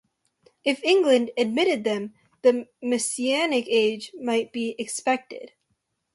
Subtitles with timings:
[0.63, 5.51] If England admitted them, the Messianic age might be expected.